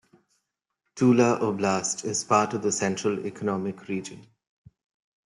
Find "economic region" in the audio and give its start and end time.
3.23-4.25